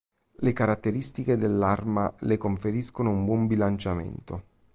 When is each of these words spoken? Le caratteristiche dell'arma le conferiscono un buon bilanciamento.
Le 0.39 0.51
caratteristiche 0.51 1.37
dell'arma 1.37 2.11
le 2.21 2.35
conferiscono 2.39 3.11
un 3.11 3.23
buon 3.23 3.45
bilanciamento. 3.45 4.43